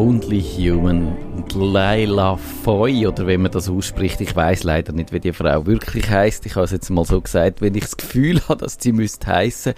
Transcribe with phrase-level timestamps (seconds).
[0.00, 1.14] Only Human.
[1.36, 5.66] Und Laila Foy, oder wie man das ausspricht, ich weiß leider nicht, wie die Frau
[5.66, 6.46] wirklich heißt.
[6.46, 9.26] Ich habe es jetzt mal so gesagt, wenn ich das Gefühl habe, dass sie müsste
[9.26, 9.74] heißen.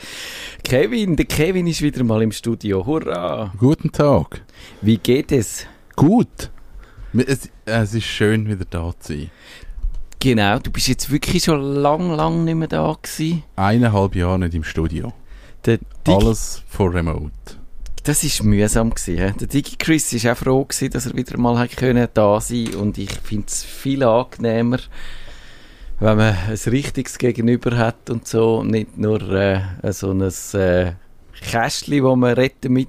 [0.63, 2.87] Kevin, der Kevin ist wieder mal im Studio.
[2.87, 3.53] Hurra!
[3.59, 4.43] Guten Tag.
[4.81, 5.67] Wie geht es?
[5.97, 6.53] Gut.
[7.15, 9.31] Es, es ist schön, wieder da zu sein.
[10.21, 13.43] Genau, du bist jetzt wirklich schon lang, lang nicht mehr da gewesen.
[13.57, 15.13] Eineinhalb Jahre nicht im Studio.
[16.07, 17.62] Alles vor Remote.
[18.05, 19.37] Das war mühsam gewesen.
[19.39, 22.99] Der Digi Chris war auch froh gewesen, dass er wieder mal können da sein und
[22.99, 24.79] ich finde es viel angenehmer,
[26.01, 30.93] wenn man ein richtiges Gegenüber hat und so, nicht nur äh, so ein äh,
[31.41, 32.89] Kästchen, wo man retten mit.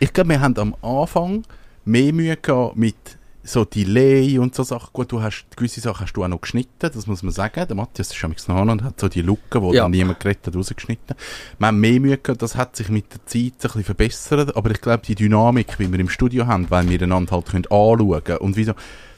[0.00, 1.44] Ich glaube, wir haben am Anfang
[1.84, 3.15] mehr Mühe gehabt mit
[3.46, 4.90] so Delay und so Sachen.
[4.92, 7.66] Gut, du hast, gewisse Sachen hast du auch noch geschnitten, das muss man sagen.
[7.66, 9.82] Der Matthias ist schon noch und hat so die Lücken, wo ja.
[9.82, 11.16] dann niemand geredet hat, rausgeschnitten.
[11.58, 14.70] Wir haben mehr Mühe gehabt, das hat sich mit der Zeit ein bisschen verbessert, aber
[14.70, 18.24] ich glaube, die Dynamik, wie wir im Studio haben, weil wir einander halt können anschauen
[18.24, 18.72] können und wieso,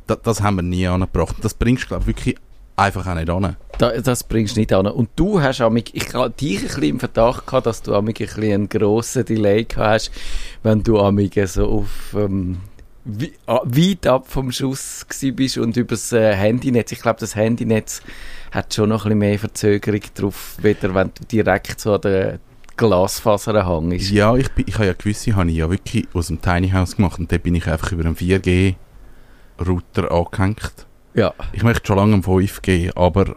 [0.07, 1.37] das, das haben wir nie angebracht.
[1.43, 2.37] Das bringst du, glaube ich, wirklich
[2.77, 3.57] einfach auch nicht an.
[3.79, 4.87] Da, das bringst du nicht an.
[4.87, 8.21] Und du hast amig, ich habe dich ein bisschen im Verdacht gehabt, dass du amig
[8.21, 10.11] ein bisschen einen grossen Delay gehabt hast,
[10.63, 12.59] wenn du amig so auf ähm,
[13.09, 16.93] weit ab vom Schuss bist und über das äh, Handynetz.
[16.93, 18.03] Ich glaube, das Handynetz
[18.53, 22.39] hat schon noch ein bisschen mehr Verzögerung drauf, weder wenn du direkt so an der
[22.77, 24.11] Glasfaser hängst.
[24.11, 27.19] Ja, ich, ich habe ja gewisse, habe ich ja wirklich aus dem Tiny House gemacht
[27.19, 30.87] und da bin ich einfach über einen 4G-Router angehängt.
[31.15, 31.35] Ja.
[31.53, 33.37] Ich möchte schon lange einen 5G, aber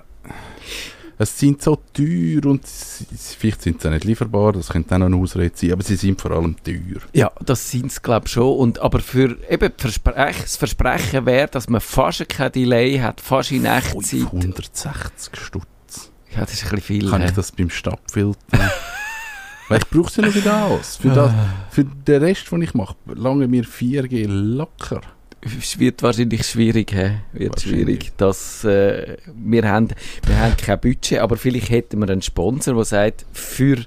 [1.22, 5.18] es sind so teuer und vielleicht sind sie nicht lieferbar, das könnte auch noch eine
[5.18, 7.02] Ausrede sein, aber sie sind vor allem teuer.
[7.14, 8.58] Ja, das sind sie glaube ich schon.
[8.58, 13.52] Und, aber für eben Versprech, das Versprechen wäre, dass man fast kein Delay hat, fast
[13.52, 14.26] in Echtzeit.
[14.26, 16.12] 160 Stutz.
[16.34, 17.10] Ja, das ist ein bisschen viel.
[17.10, 17.28] Kann he?
[17.28, 18.40] ich das beim Stadtfilter?
[19.70, 20.98] Weil ich brauche es ja noch für das.
[20.98, 21.32] Für, das,
[21.70, 25.02] für den Rest, den ich mache, lange mir 4G locker
[25.42, 27.11] es wird wahrscheinlich schwierig, he?
[27.34, 28.12] wird schwierig.
[28.18, 29.90] Dass, äh, wir, haben,
[30.25, 33.78] wir haben kein Budget, aber vielleicht hätten wir einen Sponsor, der sagt, für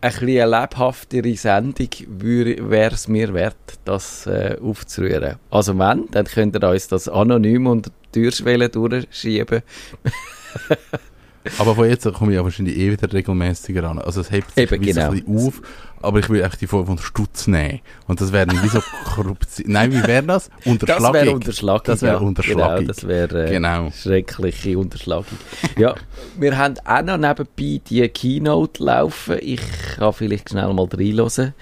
[0.00, 5.36] ein bisschen eine lebhaftere Sendung wäre es mir wert, das äh, aufzurühren.
[5.50, 9.62] Also wenn, dann könnt ihr uns das anonym unter die Türschwelle durchschieben.
[11.58, 13.98] Aber von jetzt komme ich ja wahrscheinlich eh wieder regelmäßiger an.
[13.98, 15.10] Also es hebt sich Eben, genau.
[15.10, 15.62] ein bisschen auf,
[16.02, 17.80] aber ich will echt die Form von Stutz nehmen.
[18.06, 19.66] Und das wäre nicht wie so Korruption.
[19.72, 20.50] Nein, wie wäre das?
[20.64, 21.12] Unterschlagung.
[21.12, 21.84] Das wäre Unterschlagung.
[21.84, 22.76] Das wäre ja, Unterschlagung.
[22.76, 23.90] Genau, das wäre äh, genau.
[23.90, 25.38] schreckliche Unterschlagung.
[25.76, 25.94] ja,
[26.38, 29.38] wir haben auch noch nebenbei die Keynote laufen.
[29.40, 29.60] Ich
[29.96, 31.54] kann vielleicht schnell mal reinhören.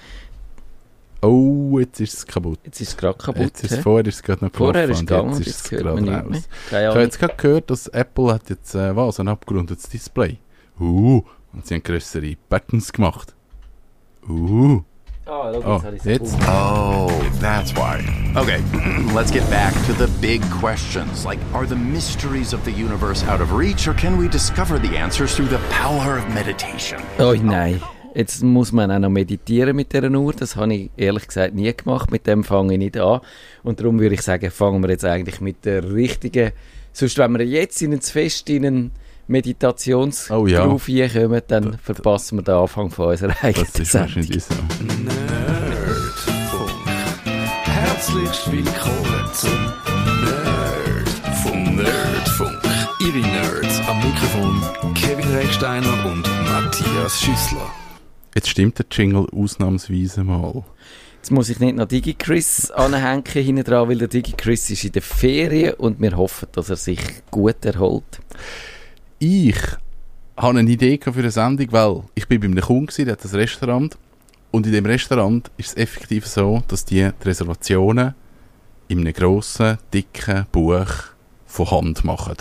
[1.25, 2.59] Oh, jetzt ist es kaputt.
[2.65, 3.43] Jetzt ist es gerade kaputt.
[3.43, 5.71] Jetzt ist es, vorher ist es gerade noch Vorher ist es gegangen jetzt ist es
[5.71, 6.49] gerade raus.
[6.69, 10.39] Ich habe jetzt gerade gehört, dass Apple hat jetzt äh, was, ein abgerundetes Display.
[10.79, 13.35] Uh, und sie haben größere Buttons gemacht.
[14.29, 14.83] Uh.
[15.27, 16.37] Oh, look, oh, jetzt.
[16.43, 17.09] Oh,
[17.41, 18.05] that's why.
[18.37, 18.63] Okay,
[19.15, 21.25] let's get back to the big questions.
[21.25, 24.99] Like, are the mysteries of the universe out of reach, or can we discover the
[24.99, 27.01] answers through the power of meditation?
[27.19, 27.81] Oh nein.
[28.15, 30.33] Jetzt muss man auch noch meditieren mit dieser Uhr.
[30.33, 32.13] Das habe ich ehrlich gesagt nie gemacht.
[32.13, 33.21] Mit dem fange ich nicht an.
[33.65, 36.53] Und darum würde ich sagen, fangen wir jetzt eigentlich mit der richtigen.
[36.93, 38.93] Sonst, wenn wir jetzt in ein Fest in einen
[39.27, 41.09] Meditationsberuf oh, ja.
[41.09, 44.55] kommen, dann da, verpassen wir den Anfang von unserer eigenen Das ist wahrscheinlich so.
[44.85, 46.71] Nerdfunk.
[47.65, 49.59] Herzlich willkommen zum
[51.25, 51.77] Nerdfunk.
[51.77, 52.61] Nerdfunk.
[53.01, 57.73] Ihre Nerds am Mikrofon Kevin Recksteiner und Matthias Schüssler.
[58.35, 60.65] Jetzt stimmt der Jingle ausnahmsweise mal.
[61.17, 65.03] Jetzt muss ich nicht noch DigiChris anhängen hinten dran, weil der DigiChris ist in der
[65.03, 67.01] Ferien und wir hoffen, dass er sich
[67.31, 68.21] gut erholt.
[69.21, 69.57] Ich
[70.37, 73.31] habe eine Idee für eine Sendung, weil ich bin bei einem Kunden, der hat ein
[73.31, 73.97] Restaurant
[74.51, 78.15] und in dem Restaurant ist es effektiv so, dass die, die Reservationen
[78.89, 80.89] in einem grossen, dicken Buch
[81.47, 82.37] von Hand machen.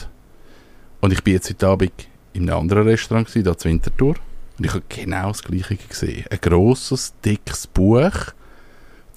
[1.02, 1.94] Und ich bin jetzt heute Abend
[2.34, 4.16] in einem anderen Restaurant, hier zu Winterthur.
[4.64, 6.24] Und ich habe genau das Gleiche gesehen.
[6.30, 8.32] Ein grosses, dickes Buch,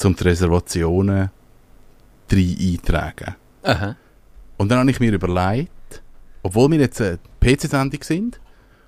[0.03, 1.31] um die Reservationen
[2.27, 3.37] drei eintragen.
[3.63, 3.95] Aha.
[4.57, 6.03] Und dann habe ich mir überlegt,
[6.43, 8.41] obwohl wir jetzt eine PC-Sendung sind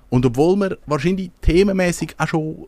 [0.09, 2.67] und obwohl wir wahrscheinlich themenmäßig auch schon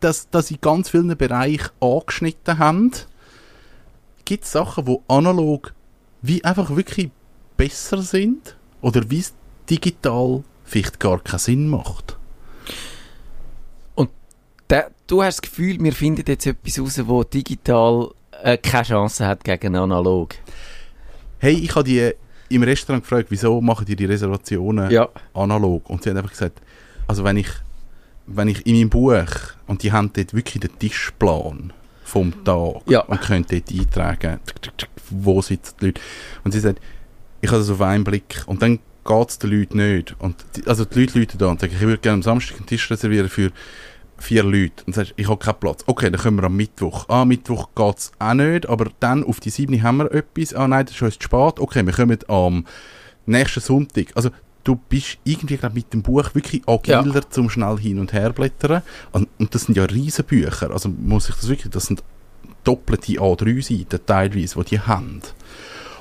[0.00, 2.92] das, das in ganz vielen Bereichen angeschnitten haben,
[4.24, 5.74] gibt es Sachen, die analog
[6.22, 7.10] wie einfach wirklich
[7.58, 9.34] besser sind oder wie es
[9.68, 12.16] digital vielleicht gar keinen Sinn macht.
[15.10, 18.10] Du hast das Gefühl, wir finden jetzt etwas raus, wo digital
[18.44, 20.36] äh, keine Chance hat gegen analog.
[21.40, 22.12] Hey, ich habe die
[22.48, 25.08] im Restaurant gefragt, wieso machen die die Reservationen ja.
[25.34, 25.90] analog?
[25.90, 26.62] Und sie haben einfach gesagt,
[27.08, 27.48] also wenn ich,
[28.28, 29.26] wenn ich in meinem Buch,
[29.66, 31.72] und die haben dort wirklich den Tischplan
[32.04, 33.00] vom Tag Ja.
[33.00, 34.38] und können dort eintragen,
[35.10, 36.00] wo sitzen die Leute.
[36.44, 36.80] Und sie sagt,
[37.40, 38.44] ich habe das auf einen Blick.
[38.46, 40.14] Und dann geht es den Leuten nicht.
[40.20, 42.66] Und die, also die Leute Leute da und sagen, ich würde gerne am Samstag einen
[42.66, 43.50] Tisch reservieren für
[44.20, 44.84] vier Leute.
[44.86, 45.82] Und sagst, ich habe keinen Platz.
[45.86, 47.08] Okay, dann können wir am Mittwoch.
[47.08, 50.54] Ah, Mittwoch geht es auch nicht, aber dann auf die sieben haben wir etwas.
[50.54, 51.58] Ah nein, das ist uns zu spät.
[51.58, 52.66] Okay, wir kommen am
[53.26, 54.08] nächsten Sonntag.
[54.14, 54.30] Also
[54.64, 58.82] du bist irgendwie glaub, mit dem Buch wirklich agiler zum schnell hin und her blättern.
[59.12, 60.70] Und, und das sind ja riesen Bücher.
[60.70, 62.02] Also muss ich das wirklich, das sind
[62.64, 65.22] doppelte A3-Seiten teilweise, die die haben.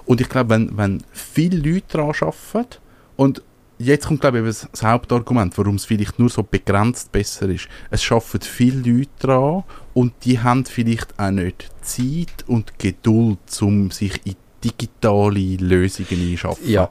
[0.05, 2.77] Und ich glaube, wenn, wenn viele Leute daran arbeiten
[3.15, 3.43] und
[3.79, 7.67] jetzt kommt, glaube ich, eben das, Hauptargument, warum es vielleicht nur so begrenzt besser ist.
[7.89, 13.89] Es schaffen viele Leute daran und die haben vielleicht auch nicht Zeit und Geduld, um
[13.89, 16.69] sich in digitale Lösungen einschaffen.
[16.69, 16.89] Ja.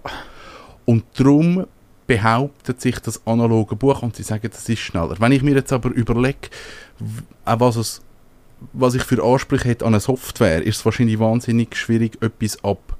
[0.86, 1.66] Und darum
[2.06, 5.16] behauptet sich das analoge Buch und sie sagen, das ist schneller.
[5.18, 6.48] Wenn ich mir jetzt aber überlege,
[7.44, 8.00] auch was, es,
[8.72, 12.96] was ich für Ansprüche hätte an eine Software, ist es wahrscheinlich wahnsinnig schwierig, etwas ab,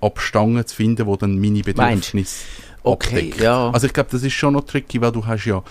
[0.00, 2.46] ab Stangen zu finden, wo dann meine Meinst Bedürfnisse
[2.88, 3.40] Okay, abdeckt.
[3.40, 3.70] ja.
[3.70, 5.62] Also ich glaube, das ist schon noch tricky, weil du hast ja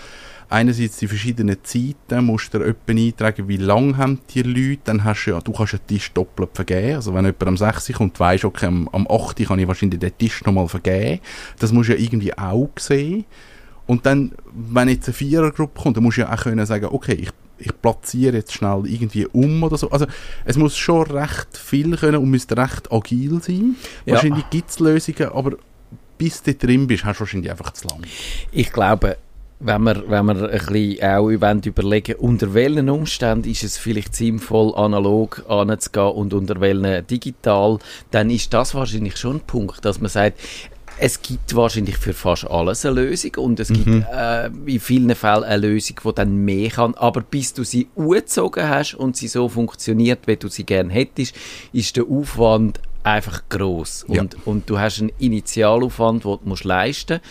[0.50, 5.26] einerseits die verschiedenen Zeiten, musst du etwa eintragen, wie lange haben die Leute, dann hast
[5.26, 8.44] du ja, du kannst einen Tisch doppelt vergeben, also wenn jemand am 6 kommt, weisst
[8.44, 11.20] okay, am, am 8 kann ich wahrscheinlich den Tisch nochmal vergeben,
[11.58, 13.26] das musst du ja irgendwie auch sehen
[13.86, 17.14] und dann, wenn jetzt eine Vierergruppe kommt, dann musst du ja auch können sagen, okay,
[17.14, 20.06] ich, ich platziere jetzt schnell irgendwie um oder so, also
[20.46, 23.76] es muss schon recht viel können und müsste recht agil sein,
[24.06, 24.14] Ja.
[24.14, 25.58] wahrscheinlich gibt es Lösungen, aber
[26.18, 28.02] bis du drin bist, hast du wahrscheinlich einfach zu lang.
[28.52, 29.16] Ich glaube,
[29.60, 34.74] wenn wir, wenn wir ein bisschen auch überlegen, unter welchen Umständen ist es vielleicht sinnvoll,
[34.76, 37.78] analog anzugehen und unter welchen digital,
[38.10, 40.38] dann ist das wahrscheinlich schon ein Punkt, dass man sagt,
[41.00, 45.44] es gibt wahrscheinlich für fast alles eine Lösung und es gibt äh, in vielen Fällen
[45.44, 49.48] eine Lösung, die dann mehr kann, aber bis du sie angezogen hast und sie so
[49.48, 51.34] funktioniert, wie du sie gerne hättest,
[51.72, 54.22] ist der Aufwand einfach groß Ja.
[54.22, 57.28] und, und du hast einen Initialaufwand, den du musst leisten musst,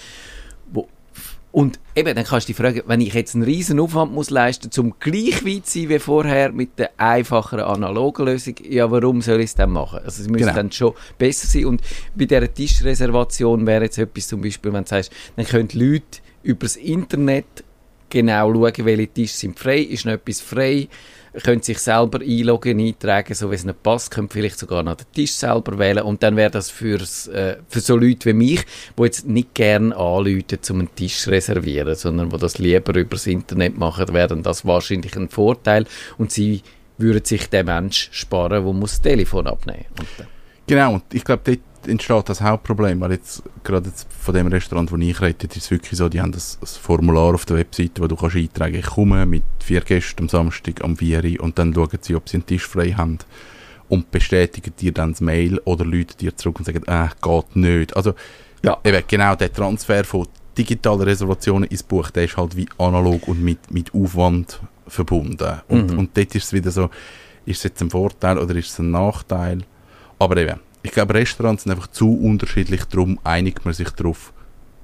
[1.58, 4.68] und eben, dann kannst du dich fragen, wenn ich jetzt einen riesen Aufwand muss leisten
[4.68, 9.24] muss, um gleich weit zu sein wie vorher mit der einfacheren analogen Lösung, ja, warum
[9.24, 10.02] soll ich es dann machen?
[10.06, 10.56] Also es müsste Genau.
[10.56, 11.66] dann schon besser sein.
[11.66, 11.82] Und
[12.14, 16.20] bei dieser Tischreservation wäre jetzt etwas zum Beispiel, wenn du sagst, dann können die Leute
[16.44, 17.64] übers Internet
[18.12, 20.88] genau schauen, welche Tische sind frei, ist noch etwas frei,
[21.44, 25.06] können sich selber einloggen, eintragen, so wie es nicht passt, können vielleicht sogar noch den
[25.14, 28.66] Tisch selber wählen und dann wäre das für's, äh, für so Leute wie mich,
[28.98, 33.28] die jetzt nicht gerne anrufen, um einen Tisch zu reservieren, sondern die das lieber übers
[33.28, 35.86] Internet machen, wäre das wahrscheinlich ein Vorteil
[36.18, 36.62] und sie
[36.98, 40.08] würden sich den Mensch sparen, der das Telefon abnehmen muss.
[40.66, 44.92] Genau, und ich glaube, dort entsteht das Hauptproblem, weil jetzt, gerade jetzt von dem Restaurant,
[44.92, 48.02] wo ich rede, ist es wirklich so, die haben das, das Formular auf der Webseite,
[48.02, 51.60] wo du kannst eintragen, ich komme mit vier Gästen am Samstag am 4 Uhr und
[51.60, 53.20] dann schauen sie, ob sie einen Tisch frei haben
[53.90, 57.96] und bestätigen dir dann das Mail oder Leute dir zurück und sagen, äh, geht nicht.
[57.96, 58.14] Also,
[58.64, 58.78] Ja.
[58.84, 60.28] eben genau der Transfer von
[60.58, 65.62] digitalen Reservationen ins Buch, der ist halt wie analog und mit, mit Aufwand verbunden.
[65.68, 66.00] Und, Mhm.
[66.00, 66.90] und dort ist es wieder so,
[67.46, 69.60] ist es jetzt ein Vorteil oder ist es ein Nachteil?
[70.20, 74.34] Aber eben, ich glaube, Restaurants sind einfach zu unterschiedlich, darum einigt man sich darauf,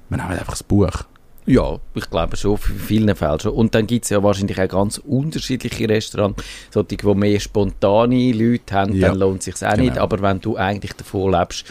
[0.08, 1.04] wir nehmen einfach das Buch.
[1.46, 3.52] Ja, ich glaube schon, in vielen Fällen schon.
[3.52, 8.74] Und dann gibt es ja wahrscheinlich auch ganz unterschiedliche Restaurants, solche, die mehr spontane Leute
[8.74, 9.84] haben, Ja, dann lohnt es sich auch genau.
[9.84, 9.98] nicht.
[9.98, 11.66] Aber wenn du eigentlich davon lebst,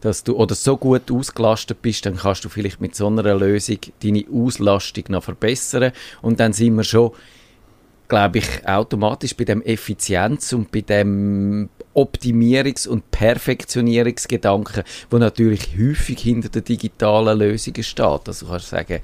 [0.00, 3.78] dass du oder so gut ausgelastet bist, dann kannst du vielleicht mit so einer Lösung
[4.02, 5.90] deine Auslastung noch verbessern.
[6.22, 7.10] Und dann sind wir schon,
[8.08, 16.20] glaube ich, automatisch bei dem Effizienz und bei dem Optimierungs- und Perfektionierungsgedanken, wo natürlich häufig
[16.20, 18.28] hinter den digitalen Lösungen steht.
[18.28, 19.00] Also du kannst sagen,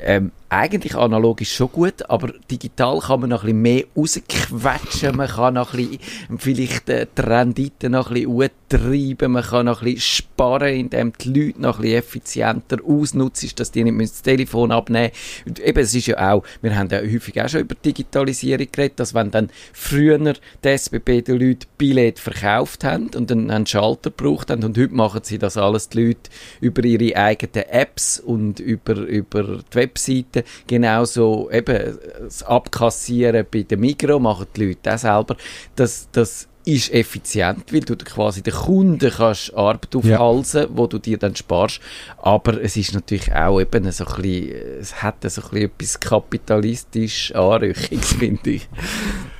[0.00, 5.16] ähm, eigentlich analog ist schon gut, aber digital kann man noch ein bisschen mehr rausquetschen,
[5.16, 9.66] man kann noch ein bisschen, vielleicht äh, die Rendite noch ein bisschen treiben, man kann
[9.66, 14.12] noch ein bisschen sparen, indem die Leute noch ein bisschen effizienter ausnutzen, dass die nicht
[14.12, 15.12] das Telefon abnehmen
[15.44, 15.64] müssen.
[15.64, 19.14] Eben, es ist ja auch, wir haben ja häufig auch schon über Digitalisierung geredet, dass
[19.14, 24.50] wenn dann früher die SBB den Leuten Billett verkauft haben und dann einen Schalter gebraucht
[24.50, 26.30] haben und heute machen sie das alles die Leute
[26.60, 30.39] über ihre eigenen Apps und über, über die Webseite.
[30.66, 35.36] Genauso eben das Abkassieren bei der Migro machen die Leute auch selber.
[35.76, 41.18] Das, das ist effizient, weil du quasi den Kunden kannst Arbeit aufhalsen, wo du dir
[41.18, 41.80] dann sparst.
[42.18, 46.00] Aber es ist natürlich auch eben so ein bisschen, es hat so ein bisschen etwas
[46.00, 48.68] kapitalistisch Anrüchiges, finde ich.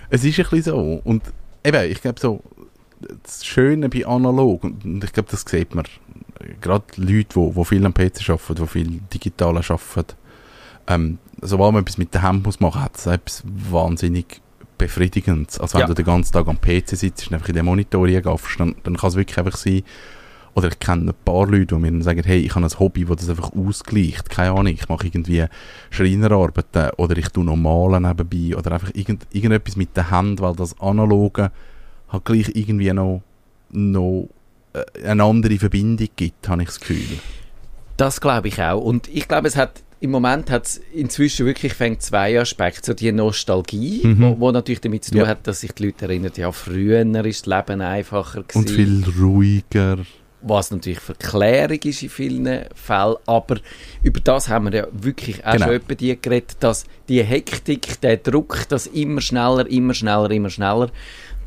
[0.08, 1.00] Es ist ein bisschen so.
[1.04, 1.22] Und
[1.62, 2.40] eben, ich glaube so,
[3.22, 5.84] das Schöne bei analog, und ich glaube, das sieht man,
[6.60, 10.16] gerade Leute, die, die viel am PC arbeiten, die viel digital arbeiten,
[10.90, 14.40] ähm, sobald man etwas mit der Hand muss machen, hat es etwas wahnsinnig
[14.78, 15.58] befriedigend.
[15.60, 15.86] Also wenn Ja.
[15.86, 18.96] du den ganzen Tag am PC sitzt und einfach in den Monitor gaffst, dann, dann
[18.96, 19.82] kann es wirklich einfach sein,
[20.54, 23.04] oder ich kenne ein paar Leute, die mir dann sagen, hey, ich habe ein Hobby,
[23.04, 24.28] das das einfach ausgleicht.
[24.30, 25.44] Keine Ahnung, ich mache irgendwie
[25.90, 30.54] Schreinerarbeiten oder ich tue noch malen nebenbei oder einfach irgend, irgendetwas mit der Hand, weil
[30.56, 31.52] das Analoge
[32.08, 33.22] hat gleich irgendwie noch,
[33.70, 34.28] noch
[34.72, 37.18] äh, eine andere Verbindung gibt, habe ich das Gefühl.
[37.96, 38.80] Das glaube ich auch.
[38.80, 42.86] Und ich glaube, es hat im Moment hat es inzwischen wirklich fängt zwei Aspekte.
[42.86, 44.22] So die Nostalgie, Mhm.
[44.22, 45.26] wo, wo natürlich damit zu tun Ja.
[45.26, 48.58] hat, dass sich die Leute erinnern, ja, früher ist das Leben einfacher gewesen.
[48.58, 49.98] Und viel ruhiger.
[50.42, 53.58] was natürlich Verklärung ist in vielen Fällen, aber
[54.02, 55.66] über das haben wir ja wirklich auch Genau.
[55.66, 60.48] schon etwa die geredet, dass die Hektik, der Druck, das immer schneller, immer schneller, immer
[60.48, 60.90] schneller,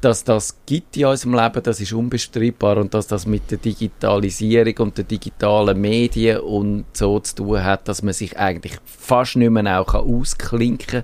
[0.03, 4.75] dass das gibt in unserem Leben, das ist unbestreitbar und dass das mit der Digitalisierung
[4.79, 9.49] und den digitalen Medien und so zu tun hat, dass man sich eigentlich fast nicht
[9.49, 11.03] mehr auch ausklinken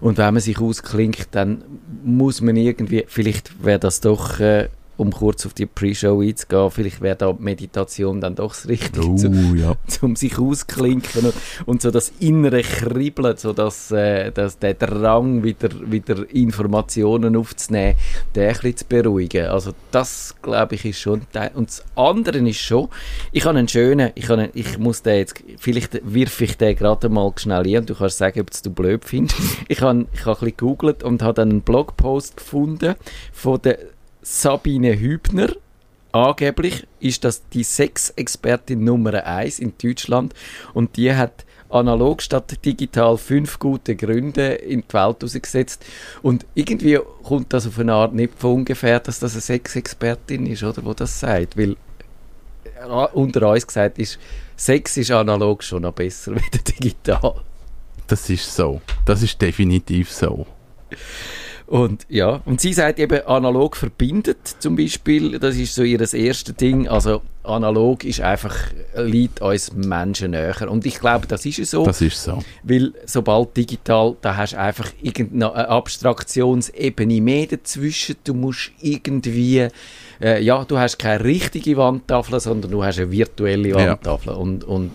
[0.00, 1.64] Und wenn man sich ausklinkt, dann
[2.04, 7.00] muss man irgendwie, vielleicht wäre das doch, äh, um kurz auf die Pre-Show einzugehen, vielleicht
[7.00, 9.76] wäre da Meditation dann doch das Richtige, Oh, zu, ja.
[10.02, 11.34] um sich ausklinken und,
[11.66, 17.94] und so das innere Kribbeln, so dass, äh, dass der Drang, wieder, wieder Informationen aufzunehmen,
[18.34, 19.46] den ein bisschen zu beruhigen.
[19.46, 21.52] Also das, glaube ich, ist schon Teil.
[21.54, 22.88] Und das andere ist schon,
[23.30, 26.74] ich habe einen schönen, ich, habe einen, ich muss den jetzt, vielleicht wirf ich den
[26.74, 29.38] gerade mal schnell ein und du kannst sagen, ob du blöd findest.
[29.68, 32.94] Ich habe, ich habe ein bisschen gegoogelt und habe dann einen Blogpost gefunden
[33.32, 33.78] von der
[34.22, 35.48] Sabine Hübner,
[36.12, 40.34] angeblich ist das die Sexexpertin Nummer 1 in Deutschland
[40.74, 45.84] und die hat analog statt digital fünf gute Gründe in die Welt ausgesetzt
[46.22, 50.62] und irgendwie kommt das auf eine Art nicht von ungefähr, dass das eine Sexexpertin ist,
[50.62, 51.76] oder, wo das sagt, weil
[52.64, 54.18] äh, unter uns gesagt ist,
[54.56, 57.34] Sex ist analog schon noch besser wie digital.
[58.06, 58.80] Das ist so.
[59.04, 60.46] Das ist definitiv so.
[61.68, 66.56] Und ja, und sie sagt eben, analog verbindet zum Beispiel, das ist so ihr erstes
[66.56, 68.56] Ding, also analog ist einfach,
[68.96, 70.70] liegt uns Menschen näher.
[70.70, 72.42] Und ich glaube, das ist es so, Das ist so.
[72.62, 79.68] weil sobald digital, da hast du einfach irgendeine Abstraktionsebene mehr dazwischen, du musst irgendwie,
[80.22, 83.76] äh, ja, du hast keine richtige Wandtafel, sondern du hast eine virtuelle Ja.
[83.76, 84.92] Wandtafel und, und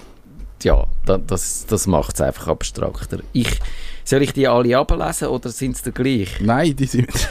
[0.63, 3.19] ja, da, das, das macht es einfach abstrakter.
[3.33, 3.59] Ich,
[4.03, 6.39] soll ich die alle ablesen oder sind sie gleich?
[6.41, 7.09] Nein, die sind,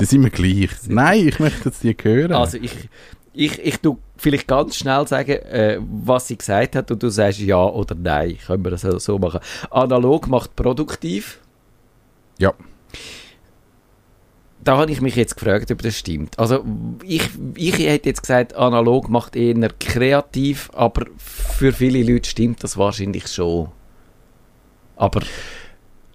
[0.00, 0.70] die sind mir gleich.
[0.88, 2.32] Nein, ich möchte jetzt die hören.
[2.32, 2.72] Also ich,
[3.32, 7.40] ich, ich tu vielleicht ganz schnell sagen, äh, was sie gesagt hat und du sagst
[7.40, 8.38] ja oder nein.
[8.46, 9.40] Können wir das so- so machen.
[9.70, 11.40] Analog macht produktiv.
[12.38, 12.52] ja.
[14.62, 16.38] Da habe ich mich jetzt gefragt, ob das stimmt.
[16.38, 16.64] Also
[17.02, 22.78] ich, ich hätte jetzt gesagt, analog macht eher kreativ, aber für viele Leute stimmt das
[22.78, 23.68] wahrscheinlich schon.
[24.96, 25.20] Aber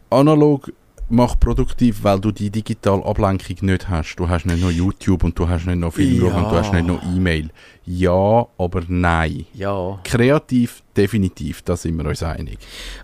[0.10, 0.72] Analog
[1.12, 4.16] macht produktiv, weil du die digitale Ablenkung nicht hast.
[4.16, 6.36] Du hast nicht noch YouTube und du hast nicht noch Film Ja.
[6.36, 7.50] und du hast nicht noch E-Mail.
[7.86, 9.46] Ja, aber nein.
[9.54, 12.60] ja, Kreativ, definitiv, da sind wir uns einig.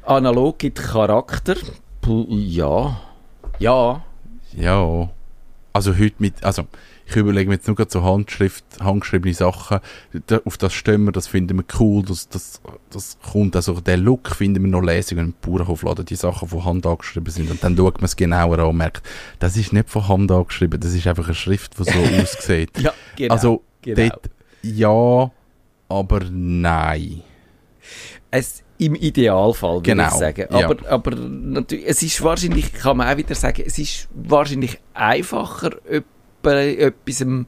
[0.05, 1.55] analog gibt Charakter.
[2.29, 2.99] Ja,
[3.59, 4.03] ja,
[4.55, 5.09] Ja.
[5.73, 6.63] Also heute mit, also
[7.07, 9.79] ich überlege mir jetzt nur gerade so Handschrift, handgeschriebene Sachen,
[10.27, 14.01] da, auf das stehen wir, das finden wir cool, das, das, das kommt, also den
[14.01, 17.77] Look finden wir noch lässig im Bauernhofladen, die Sachen von Hand angeschrieben sind und dann
[17.77, 19.03] schaut man es genauer an und merkt,
[19.39, 22.71] das ist nicht von Hand angeschrieben, das ist einfach eine Schrift, die so aussieht.
[22.79, 23.33] ja, genau.
[23.33, 24.09] also genau.
[24.09, 24.29] dort
[24.63, 25.31] ja,
[25.89, 27.21] aber nein.
[28.31, 30.47] Es, Im Idealfall, würde Genau, ich sagen.
[30.49, 30.65] ja.
[30.65, 35.71] Aber, aber natürlich, es ist wahrscheinlich, kann man auch wieder sagen, es ist wahrscheinlich einfacher,
[36.53, 37.45] etwas einem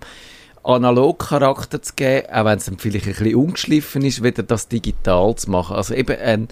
[0.63, 5.35] Analogcharakter zu geben, auch wenn es dann vielleicht ein bisschen ungeschliffen ist, wieder das digital
[5.35, 5.75] zu machen.
[5.75, 6.47] Also eben ein,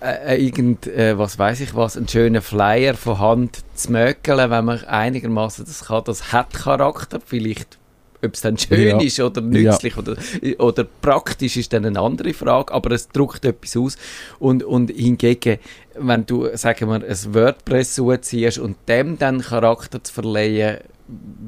[0.00, 4.50] äh, äh, irgend, äh, was weiß ich was, einen schönen Flyer von Hand zu mökeln,
[4.50, 7.78] wenn man einigermaßen das kann, das hat Charakter, vielleicht
[8.24, 9.00] ob es dann schön Ja.
[9.00, 10.16] ist oder nützlich oder,
[10.58, 13.96] oder praktisch ist dann eine andere Frage, aber es drückt etwas aus.
[14.40, 15.58] Und, und hingegen,
[15.96, 20.78] wenn du, sagen wir, ein WordPress zuziehst und dem dann Charakter zu verleihen,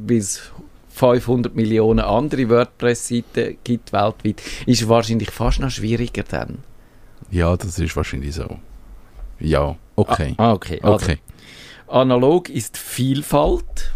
[0.09, 0.51] es
[0.91, 6.59] 500 Millionen andere WordPress-Seiten gibt weltweit, ist wahrscheinlich fast noch schwieriger dann.
[7.31, 8.59] Ja, das ist wahrscheinlich so.
[9.39, 10.35] Ja, okay.
[10.37, 10.81] Ah, okay.
[10.83, 11.19] Also, Okay.
[11.89, 13.95] analog ist Vielfalt.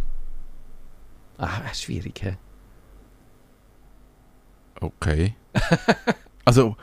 [1.37, 2.37] Ah, schwierig, hä?
[4.80, 5.35] Okay.
[6.44, 6.76] also,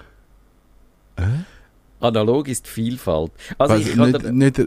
[2.01, 3.31] Analog ist Vielfalt.
[3.57, 4.61] Also ich nicht, nicht,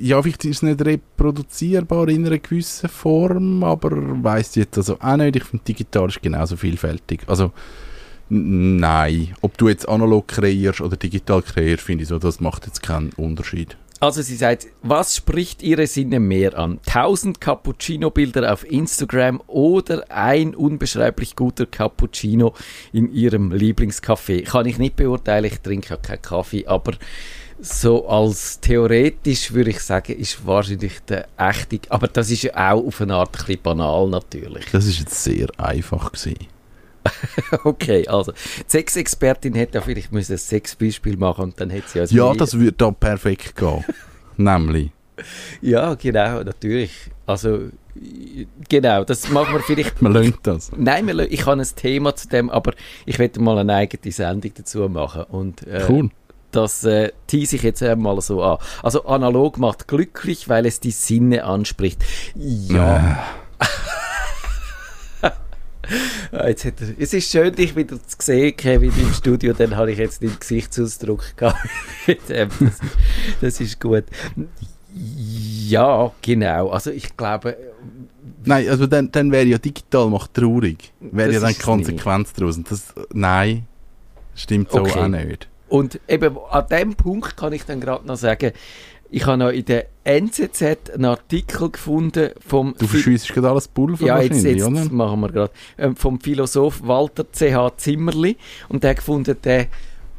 [0.00, 3.90] ja, vielleicht ist es nicht reproduzierbar in einer gewissen Form, aber
[4.22, 5.36] weiss jetzt also auch nicht.
[5.36, 7.22] Ich finde, digital ist genauso vielfältig.
[7.26, 7.52] Also,
[8.28, 9.34] nein.
[9.40, 13.12] Ob du jetzt analog kreierst oder digital kreierst, finde ich so, das macht jetzt keinen
[13.12, 13.76] Unterschied.
[14.02, 16.80] Also sie sagt, was spricht Ihre Sinne mehr an?
[16.88, 22.52] 1000 Cappuccino-Bilder auf Instagram oder ein unbeschreiblich guter Cappuccino
[22.92, 24.42] in Ihrem Lieblingscafé?
[24.42, 26.94] Kann ich nicht beurteilen, ich trinke ja keinen Kaffee, aber
[27.60, 32.84] so als theoretisch würde ich sagen, ist wahrscheinlich der echte, aber das ist ja auch
[32.84, 34.64] auf eine Art ein bisschen banal natürlich.
[34.72, 36.48] Das ist jetzt sehr einfach gewesen.
[37.64, 41.98] okay, also die Sexexpertin hätte ja vielleicht müssen ein Sexbeispiel machen und dann hätte sie
[41.98, 42.04] ja...
[42.28, 43.84] Ja, das würde da perfekt gehen.
[44.36, 44.90] Nämlich.
[45.60, 46.92] Ja, genau, natürlich.
[47.26, 47.68] Also,
[48.68, 50.00] genau, das machen wir vielleicht...
[50.02, 50.72] Man lernt das.
[50.76, 52.72] Nein, wir, ich habe ein Thema zu dem, aber
[53.06, 55.24] ich werde mal eine eigene Sendung dazu machen.
[55.24, 56.10] Und, äh, Cool.
[56.50, 58.58] Das äh, tease ich jetzt einmal so an.
[58.82, 62.04] Also analog macht glücklich, weil es die Sinne anspricht.
[62.34, 63.24] Ja.
[66.30, 69.52] Ah, Jetzt hat er, es ist schön, dich wieder zu sehen, Kevin, im Studio.
[69.52, 71.58] Dann habe ich jetzt den Gesichtsausdruck gehabt.
[72.28, 72.48] Das,
[73.40, 74.04] das ist gut.
[74.94, 76.68] Ja, genau.
[76.70, 77.56] Also ich glaube,
[78.44, 80.92] Nein, also dann, dann wäre ja digital macht traurig.
[81.00, 82.56] Wäre ja dann Konsequenz daraus.
[82.56, 83.66] Und das, nein,
[84.34, 84.98] stimmt so Okay.
[84.98, 85.48] auch nicht.
[85.68, 88.52] Und eben an dem Punkt kann ich dann gerade noch sagen,
[89.12, 90.62] ich habe noch in der NZZ
[90.94, 94.84] einen Artikel gefunden vom Du verschiessest gerade alles Pulver ja, jetzt, jetzt oder?
[94.90, 97.76] machen wir gerade ähm, vom Philosoph Walter C.H.
[97.76, 98.36] Zimmerli
[98.70, 99.66] und der hat gefunden, der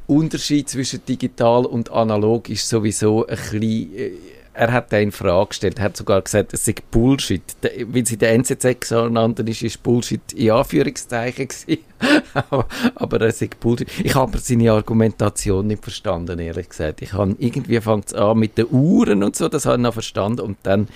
[0.06, 4.12] Unterschied zwischen digital und analog ist sowieso ein bisschen, äh,
[4.53, 7.41] er hat den in Frage gestellt, er hat sogar gesagt, es sei Bullshit.
[7.88, 11.83] Weil sie der NZZ genannt ist, ist Bullshit in Anführungszeichen gewesen.
[12.33, 13.88] aber, aber er sei Bullshit.
[14.03, 17.01] Ich habe aber seine Argumentation nicht verstanden, ehrlich gesagt.
[17.01, 19.93] Ich habe, irgendwie fängt es an mit den Uhren und so, das habe ich noch
[19.93, 20.88] verstanden und dann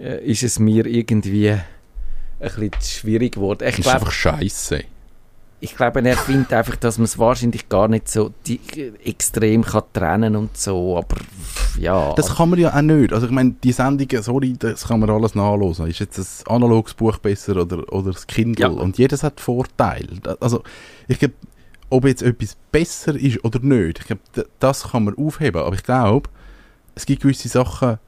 [0.00, 1.60] äh, ist es mir irgendwie ein
[2.40, 3.64] bisschen schwierig geworden.
[3.68, 4.84] Ich Das ist glaube, einfach scheiße.
[5.62, 8.60] Ich glaube, er findet einfach, dass man es wahrscheinlich gar nicht so die,
[9.04, 11.16] extrem kann trennen und so, aber
[11.78, 12.12] ja.
[12.14, 13.12] Das kann man ja auch nicht.
[13.12, 15.86] Also ich meine, die Sendungen, sorry, das kann man alles nachlesen.
[15.86, 18.64] Ist jetzt ein analoges Buch besser oder, oder das Kindle?
[18.64, 18.72] Ja.
[18.72, 20.08] Und jedes hat Vorteile.
[20.40, 20.64] Also
[21.06, 21.34] ich glaube,
[21.90, 24.22] ob jetzt etwas besser ist oder nicht, ich glaube,
[24.58, 25.62] das kann man aufheben.
[25.62, 26.28] Aber ich glaube,
[26.96, 28.00] es gibt gewisse Sachen,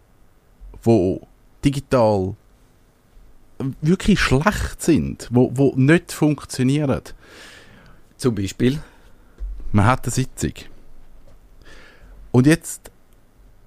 [0.83, 1.25] wo
[1.64, 2.35] digital
[3.81, 7.03] wirklich schlecht sind, wo, wo nicht funktionieren.
[8.17, 8.81] Zum Beispiel.
[9.73, 10.53] Man hat eine Sitzung.
[12.31, 12.90] Und jetzt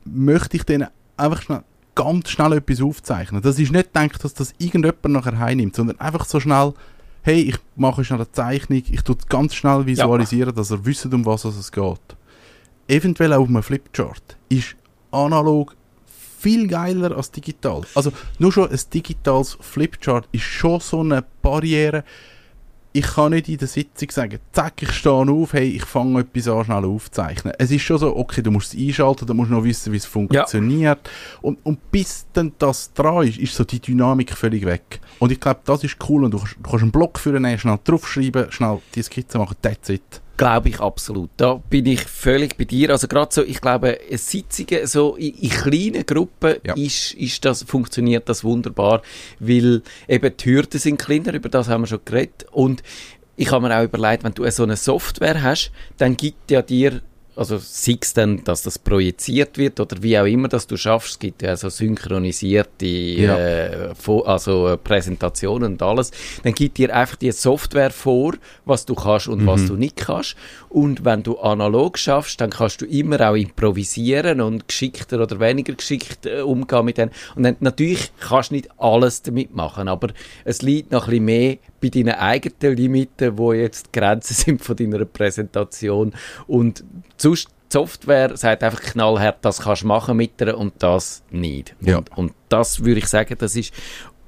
[0.06, 1.64] möchte ich denen einfach schnell,
[1.96, 3.42] ganz schnell etwas aufzeichnen.
[3.42, 6.74] Das ist nicht gedacht, dass das irgendjemand nachher heimnimmt, sondern einfach so schnell,
[7.24, 11.06] hey, ich mache schnell eine Zeichnung, ich tue es ganz schnell visualisieren, dass ihr wisst,
[11.08, 12.00] um was es geht.
[12.88, 14.76] Eventuell auch auf einem Flipchart ist
[15.12, 15.76] analog
[16.38, 17.82] viel geiler als digital.
[17.96, 22.04] Also nur schon ein digitales Flipchart ist schon so eine Barriere.
[22.94, 26.48] Ich kann nicht in der Sitzung sagen, zack, ich stehe auf, hey, ich fange etwas
[26.48, 27.54] an, schnell aufzeichnen.
[27.60, 30.06] Es ist schon so, okay, du musst es einschalten, du musst noch wissen, wie es
[30.06, 31.08] funktioniert.
[31.42, 35.00] Und, und bis dann das dran ist, ist so die Dynamik völlig weg.
[35.20, 37.80] Und ich glaube, das ist cool und du kannst, du kannst einen Block für schnell
[37.84, 40.22] draufschreiben, schnell die Skizze machen, that's it.
[40.38, 41.32] Glaube ich absolut.
[41.38, 42.92] Da bin ich völlig bei dir.
[42.92, 46.76] Also gerade so, ich glaube, Sitzungen so in, in kleinen Gruppen Ja.
[46.76, 49.02] ist, ist das, funktioniert das wunderbar,
[49.40, 52.46] weil eben die Hürden sind kleiner, über das haben wir schon geredet.
[52.52, 52.84] Und
[53.36, 57.02] ich habe mir auch überlegt, wenn du so eine Software hast, dann gibt ja dir
[57.38, 61.12] also sei es dann, dass das projiziert wird oder wie auch immer, dass du schaffst,
[61.12, 63.38] es gibt ja so synchronisierte Ja.
[63.38, 63.94] äh,
[64.26, 66.12] also äh, Präsentationen und alles,
[66.44, 68.34] dann gibt dir einfach die Software vor,
[68.66, 70.36] was du kannst und was du nicht kannst.
[70.70, 75.74] Und wenn du analog schaffst, dann kannst du immer auch improvisieren und geschickter oder weniger
[75.74, 77.12] geschickt äh, umgehen mit denen.
[77.36, 80.10] Und dann, natürlich kannst du nicht alles damit machen, aber
[80.44, 84.64] es liegt noch ein bisschen mehr bei deinen eigenen Limiten, wo jetzt die Grenzen sind
[84.64, 86.14] von deiner Präsentation.
[86.48, 86.84] Und
[87.18, 91.76] sonst die Software sagt einfach knallhart, das kannst du machen mit der und das nicht.
[91.82, 91.98] Ja.
[91.98, 93.74] Und, und das würde ich sagen, das ist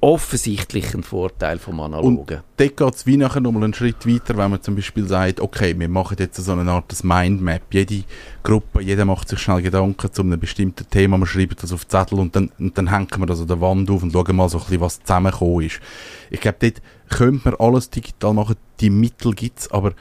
[0.01, 2.41] offensichtlich ein Vorteil vom Und Analogen.
[2.57, 5.77] dort geht es wie nachher nochmal einen Schritt weiter, wenn man zum Beispiel sagt, okay,
[5.77, 7.63] wir machen jetzt so eine Art Mindmap.
[7.71, 8.03] Jede
[8.43, 12.19] Gruppe, jeder macht sich schnell Gedanken zu einem bestimmten Thema, man schreibt das auf Zettel
[12.19, 14.57] und dann, und dann hängen wir das an der Wand auf und schauen mal so
[14.59, 15.81] ein bisschen, was zusammengekommen ist.
[16.29, 19.93] Ich glaube, dort könnte man alles digital machen, die Mittel gibt's, aber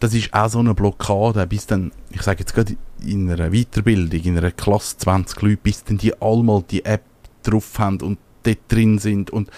[0.00, 4.20] das ist auch so eine Blockade, bis dann, ich sage jetzt gerade in einer Weiterbildung,
[4.22, 7.02] in einer Klasse 20 Leute, bis dann die alle mal die App
[7.42, 9.50] drauf haben und dort drin sind und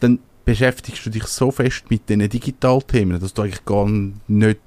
[0.00, 4.60] dann beschäftigst du dich so fest mit diesen Digitalthemen, dass du eigentlich gar nicht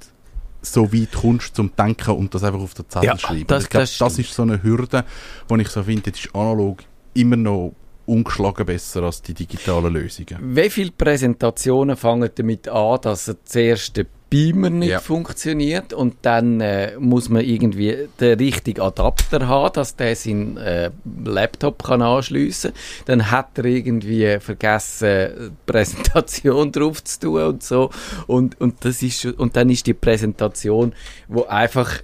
[0.61, 3.45] so weit kommst zum Denken und das einfach auf den Zettel Ja, schreiben.
[3.47, 5.03] das- ich glaube, das das, ist so eine Hürde,
[5.49, 6.79] wo ich so finde, das ist analog
[7.13, 7.73] immer noch
[8.05, 10.37] ungeschlagen besser als die digitalen Lösungen.
[10.41, 14.99] Wie viele Präsentationen fangen damit an, dass er zuerst den Beamer nicht Ja.
[14.99, 20.89] funktioniert und dann äh, muss man irgendwie den richtigen Adapter haben, dass der seinen äh,
[21.23, 22.71] Laptop kann anschliessen.
[23.05, 27.91] Dann hat er irgendwie vergessen, die Präsentation drauf zu tun und so
[28.27, 30.93] und und das ist und dann ist die Präsentation,
[31.27, 32.01] wo einfach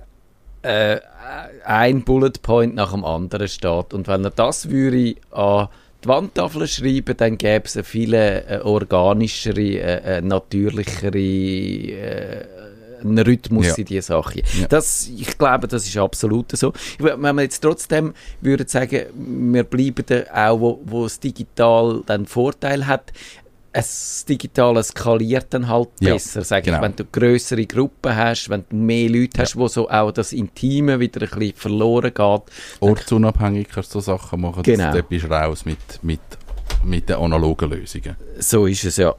[0.62, 1.00] äh,
[1.66, 3.94] ein Bullet Point nach dem anderen steht.
[3.96, 5.70] Und wenn er das würde an
[6.04, 12.46] die Wandtafel schreiben, dann gäbe es eine viel äh, organischere, äh, äh, natürlichere äh,
[13.04, 13.76] einen Rhythmus Ja.
[13.78, 14.42] in diese Sache.
[14.60, 14.68] Ja.
[14.68, 16.72] Das, ich glaube, das ist absolut so.
[17.00, 22.26] Wenn wir jetzt trotzdem würden sagen, wir bleiben da auch, wo, wo das Digital dann
[22.28, 23.12] Vorteil hat,
[23.74, 26.78] es Digitale skaliert dann halt Ja, besser, sage genau.
[26.78, 30.34] ich, wenn du größere Gruppen hast, wenn du mehr Leute hast, wo so auch das
[30.34, 32.42] Intime wieder ein bisschen verloren geht.
[32.82, 34.86] Ortsunabhängig kannst du so Sachen machen, Genau.
[34.86, 36.20] dass, dort bist du raus mit, mit,
[36.84, 38.16] mit den analogen Lösungen.
[38.40, 39.16] So ist es ja.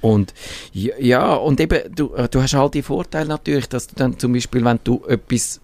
[0.00, 0.34] Und
[0.72, 4.18] ja, ja, und eben, du, äh, du hast halt die Vorteile natürlich, dass du dann
[4.18, 5.60] zum Beispiel, wenn du etwas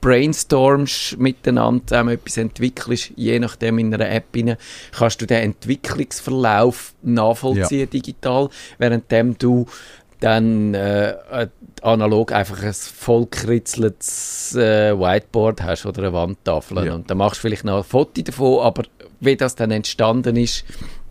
[0.00, 4.56] brainstormst miteinander, zusammen etwas entwickelst, je nachdem in einer App rein,
[4.92, 9.66] kannst du den Entwicklungsverlauf nachvollziehen digital, währenddem du
[10.20, 11.48] dann äh, äh,
[11.82, 16.94] analog einfach ein vollkritzeltes äh, Whiteboard hast oder eine Wandtafel Ja.
[16.94, 18.84] und dann machst du vielleicht noch ein Foto davon, aber
[19.20, 20.64] wie das dann entstanden ist,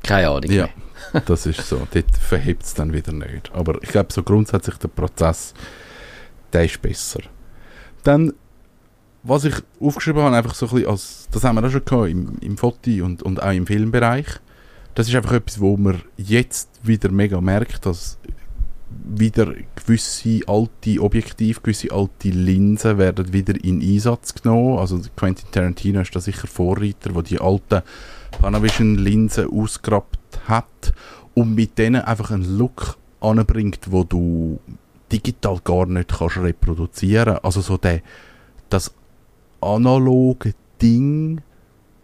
[0.04, 0.70] keine Ahnung Ja,
[1.14, 1.22] mehr.
[1.26, 1.88] das ist so.
[1.94, 3.52] Dort verhebt es dann wieder nicht.
[3.54, 5.54] Aber ich glaube, so grundsätzlich der Prozess,
[6.54, 7.20] der ist besser.
[8.04, 8.34] Dann,
[9.24, 12.10] was ich aufgeschrieben habe, einfach so ein bisschen als, das haben wir auch schon gehabt,
[12.10, 14.28] im, im Foto- und, und auch im Filmbereich.
[14.96, 18.18] Das ist einfach etwas, wo man jetzt wieder mega merkt, dass
[19.04, 24.80] wieder gewisse alte Objektive, gewisse alte Linsen werden wieder in Einsatz genommen.
[24.80, 27.82] Also Quentin Tarantino ist da sicher Vorreiter, wo die alten
[28.40, 30.94] Panavision-Linsen ausgerappt hat
[31.34, 34.60] und mit denen einfach einen Look anbringt, wo du
[35.12, 37.38] digital gar nicht kannst reproduzieren.
[37.44, 38.02] Also so der,
[38.70, 38.94] das
[39.62, 41.42] analoge Ding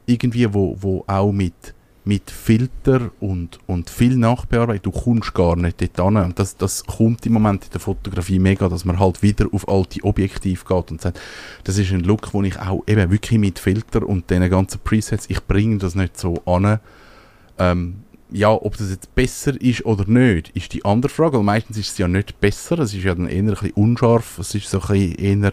[0.06, 1.74] irgendwie, wo, wo auch mit,
[2.06, 6.18] mit Filter und, und viel Nachbearbeitung, du kommst gar nicht dort an.
[6.18, 9.68] Und das, das kommt im Moment in der Fotografie mega, dass man halt wieder auf
[9.68, 11.20] alte Objektiv geht und sagt,
[11.66, 15.30] das ist ein Look, wo ich auch eben wirklich mit Filter und den ganzen Presets,
[15.30, 16.80] ich bringe das nicht so an.
[17.60, 21.38] Ähm, ja, ob das jetzt besser ist oder nicht, ist die andere Frage.
[21.38, 22.80] Weil meistens ist es ja nicht besser.
[22.80, 24.40] Es ist ja dann eher ein bisschen unscharf.
[24.40, 25.52] Es ist so ein eher,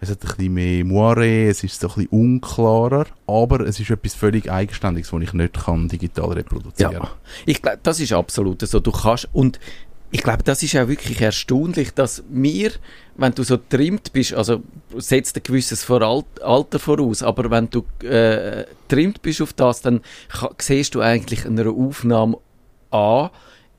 [0.00, 3.06] es hat ein bisschen mehr Moire, es ist so ein bisschen unklarer.
[3.26, 7.10] Aber es ist etwas völlig Eigenständiges, das ich nicht kann digital reproduzieren Ja,
[7.46, 8.80] ich glaube, das ist absolut so.
[8.80, 9.58] Du kannst, und
[10.10, 12.72] ich glaube, das ist auch wirklich erstaunlich, dass wir,
[13.16, 14.62] wenn du so trimmt bist, also
[14.96, 20.00] setzt ein gewisses Alter voraus, aber wenn du äh, trimmt bist auf das, dann
[20.58, 22.38] siehst du eigentlich in einer Aufnahme
[22.90, 23.30] an,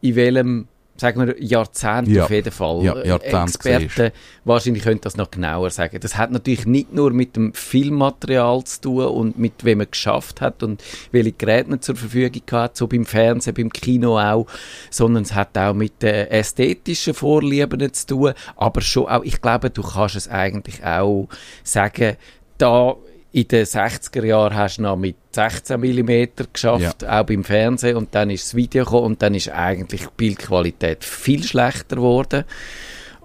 [0.01, 0.67] in welchem
[0.99, 2.25] sagen wir Jahrzehnt Ja.
[2.25, 2.83] auf jeden Fall.
[2.83, 4.11] Ja, Experten
[4.45, 5.99] wahrscheinlich können das noch genauer sagen.
[5.99, 10.41] Das hat natürlich nicht nur mit dem Filmmaterial zu tun und mit wem man geschafft
[10.41, 14.47] hat und welche Geräte man zur Verfügung hat, so beim Fernsehen, beim Kino auch,
[14.89, 19.69] sondern es hat auch mit den ästhetischen Vorlieben zu tun, aber schon auch, ich glaube,
[19.69, 21.27] du kannst es eigentlich auch
[21.63, 22.17] sagen,
[22.57, 22.95] da
[23.31, 28.15] in den 60er Jahren hast du noch mit 16 mm geschafft, auch beim Fernsehen, und
[28.15, 32.45] dann ist das Video gekommen und dann ist eigentlich die Bildqualität viel schlechter geworden.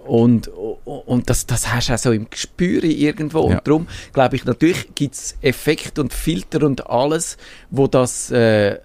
[0.05, 3.49] Und, und das, das hast du auch so im Gespür irgendwo.
[3.49, 3.57] Ja.
[3.57, 7.37] Und darum glaube ich, natürlich gibt es Effekte und Filter und alles,
[7.71, 8.77] wo das äh,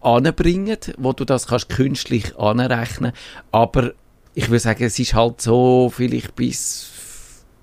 [0.00, 3.12] anbringen, wo du das kannst künstlich anrechnen.
[3.50, 3.92] Aber
[4.34, 6.91] ich würde sagen, es ist halt so vielleicht bis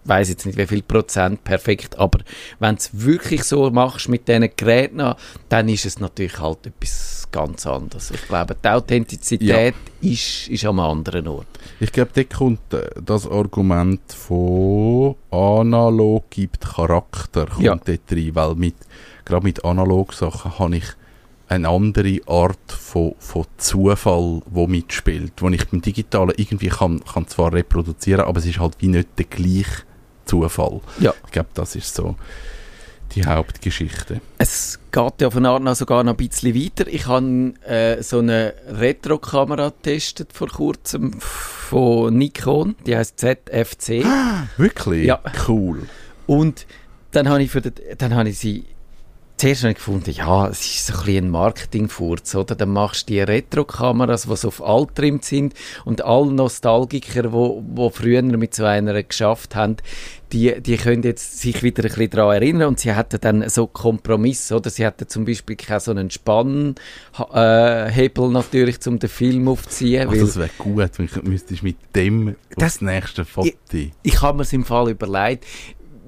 [0.10, 2.20] weiß jetzt nicht wie viel Prozent perfekt, aber
[2.60, 5.14] wenn du es wirklich so machst mit diesen Geräten,
[5.50, 8.12] dann ist es natürlich halt etwas ganz anderes.
[8.12, 11.48] Ich glaube, die Authentizität ist, ist am anderen Ort.
[11.80, 17.76] Ich glaube, dort kommt äh, das Argument von analog gibt Charakter kommt Ja.
[17.76, 18.76] dort rein, weil mit,
[19.26, 20.86] gerade mit Analog-Sachen habe ich
[21.48, 27.28] eine andere Art von, von Zufall, wo mitspielt, wo ich beim Digitalen irgendwie kann, kann
[27.28, 29.84] zwar reproduzieren, aber es ist halt wie nicht der gleiche
[30.30, 30.82] Zufall.
[31.00, 31.14] Ja.
[31.26, 32.16] Ich glaube, das ist so
[33.16, 34.22] die Hauptgeschichte.
[34.38, 36.88] Es geht ja von Art nach sogar noch ein bisschen weiter.
[36.88, 44.06] Ich habe äh, so eine Retro-Kamera getestet vor kurzem von Nikon, die heißt ZFC.
[44.58, 45.06] Wirklich?
[45.06, 45.22] Ja.
[45.48, 45.88] Cool.
[46.28, 46.68] Und
[47.12, 48.66] dann habe ich, für den, dann habe ich sie
[49.40, 52.56] zuerst habe ich gefunden, ja, es ist so ein bisschen ein Marketingfurz, oder?
[52.56, 55.54] Dann machst du die Retro-Kameras, die so auf alt trimmt sind
[55.86, 59.78] und alle Nostalgiker, die wo, wo früher mit so einer geschafft haben,
[60.34, 63.66] die, die können jetzt sich wieder ein bisschen daran erinnern und sie hatten dann so
[63.66, 64.70] Kompromiss, oder?
[64.70, 66.76] Sie hatten zum Beispiel keinen so einen Spannhebel
[67.34, 70.10] äh, natürlich, um den Film aufzuziehen.
[70.10, 73.50] Also das wäre gut, wenn ich müsstest mit dem das, das nächste Foto.
[73.72, 75.46] Ich, ich habe mir es im Fall überlegt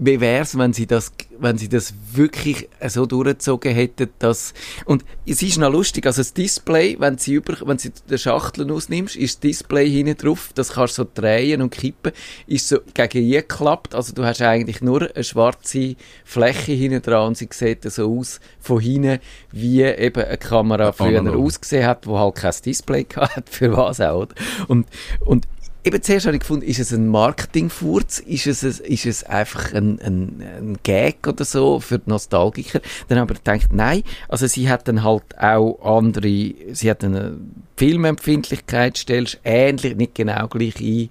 [0.03, 5.05] wie wäre es, wenn sie das, wenn sie das wirklich so durchgezogen hätten, dass, und
[5.27, 9.15] es ist noch lustig, also das Display, wenn sie über, wenn sie den Schachtel ausnimmst,
[9.15, 12.13] ist das Display hinten drauf, das kannst du so drehen und kippen,
[12.47, 17.37] ist so gegen geklappt, also du hast eigentlich nur eine schwarze Fläche hinten dran und
[17.37, 19.19] sie sieht so aus von hinten,
[19.51, 24.21] wie eben eine Kamera früher ausgesehen hat, wo halt kein Display hat, für was auch,
[24.21, 24.35] oder?
[24.67, 24.87] Und,
[25.25, 25.45] und
[25.83, 29.99] eben zuerst habe ich gefunden, ist es ein Marketingfurz, ist es, ist es einfach ein,
[29.99, 32.81] ein, ein Gag oder so für die Nostalgiker.
[33.07, 37.37] Dann habe ich gedacht, nein, also sie hat dann halt auch andere, sie hat eine
[37.77, 41.09] Filmempfindlichkeit, stellst ähnlich, nicht genau gleich ein.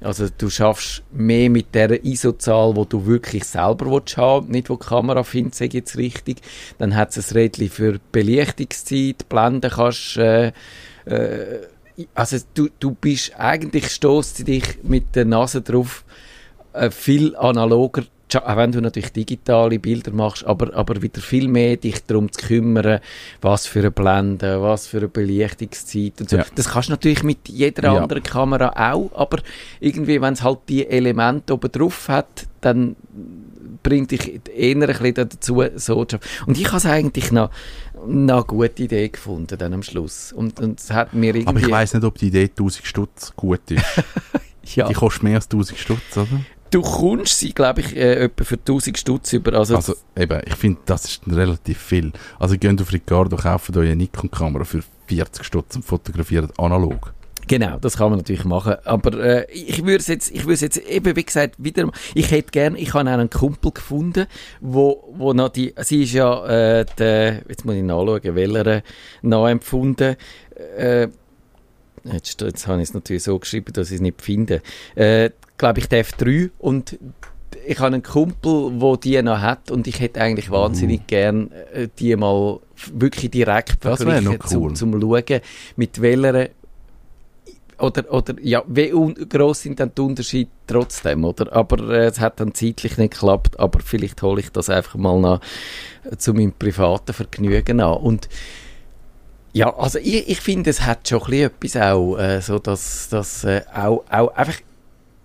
[0.00, 4.76] Also du schaffst mehr mit der ISO-Zahl, wo du wirklich selber willst haben, nicht wo
[4.76, 6.40] die Kamera findet, sage ich jetzt richtig.
[6.78, 10.52] Dann hat es ein Rädchen für Belichtungszeit, Blenden kannst äh,
[11.04, 11.66] äh,
[12.14, 16.04] also du, du bist, eigentlich stoßt dich mit der Nase drauf
[16.72, 21.76] äh, viel analoger, auch wenn du natürlich digitale Bilder machst, aber, aber wieder viel mehr
[21.76, 23.00] dich darum zu kümmern,
[23.40, 26.36] was für eine Blende, was für eine Belichtungszeit und so.
[26.36, 26.44] Ja.
[26.54, 28.02] Das kannst du natürlich mit jeder ja.
[28.02, 29.38] anderen Kamera auch, aber
[29.80, 32.96] irgendwie, wenn es halt die Elemente oben drauf hat, dann
[33.82, 37.50] bringt dich eher ein bisschen dazu, so zu Und ich habe es eigentlich noch,
[37.87, 40.32] noch eine gute Idee gefunden dann am Schluss.
[40.32, 41.48] Und, und es hat mir irgendwie...
[41.48, 43.84] Aber ich weiss nicht, ob die Idee 1000 Stutz gut ist.
[44.74, 44.88] ja.
[44.88, 46.40] Die kostet mehr als 1000 Stutz, oder?
[46.70, 49.54] Du kommst sie, glaube ich, äh, etwa für 1000 Stutz über.
[49.54, 52.12] Also, also eben, ich finde, das ist relativ viel.
[52.38, 57.14] Also geht auf Ricardo, kauft euch eine Nikon-Kamera für 40 Stutz und fotografiert analog.
[57.48, 58.76] Genau, das kann man natürlich machen.
[58.84, 62.50] Aber äh, ich würde es jetzt, ich würde jetzt eben, wie gesagt, wieder, ich hätte
[62.50, 64.26] gern, ich habe einen Kumpel gefunden,
[64.60, 68.82] wo, wo noch die, sie ist ja, äh, der, jetzt muss ich nachschauen, welcher
[69.22, 70.16] nachempfunden,
[70.76, 71.08] äh,
[72.04, 74.60] jetzt, jetzt habe ich es natürlich so geschrieben, dass ich es nicht finde,
[74.94, 76.98] äh, glaube ich, der F3 und
[77.66, 81.06] ich habe einen Kumpel, der die noch hat und ich hätte eigentlich wahnsinnig uh.
[81.06, 82.60] gern äh, die mal
[82.92, 84.74] wirklich direkt vergleichen, cool.
[84.74, 85.40] zum, zum Schauen,
[85.76, 86.48] mit welcher
[87.78, 91.52] oder, oder ja, wie groß sind dann die Unterschiede trotzdem, oder?
[91.52, 95.18] Aber äh, es hat dann zeitlich nicht geklappt, aber vielleicht hole ich das einfach mal
[95.18, 95.40] noch
[96.04, 97.98] äh, zu meinem privaten Vergnügen an.
[97.98, 98.28] Und
[99.52, 103.44] ja, also ich, ich finde, es hat schon ein etwas auch, äh, so dass, dass
[103.44, 104.60] äh, auch, auch einfach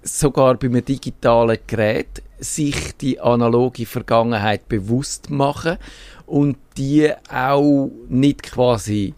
[0.03, 5.77] sogar bei einem digitalen Gerät sich die analoge Vergangenheit bewusst machen
[6.25, 9.13] und die auch nicht quasi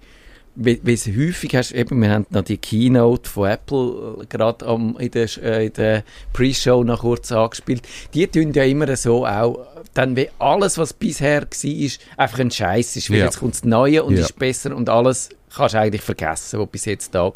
[0.56, 4.66] wie, es häufig hast, eben, wir haben noch die Keynote von Apple äh, gerade
[5.00, 7.82] in der, äh, der Pre-Show noch kurz angespielt,
[8.14, 12.96] die tun ja immer so auch, dann wie alles, was bisher war, einfach ein Scheiß
[12.96, 13.26] ist, weil ja.
[13.26, 14.22] jetzt kommt das Neue und ja.
[14.22, 17.34] ist besser und alles kannst du eigentlich vergessen, was bis jetzt da war.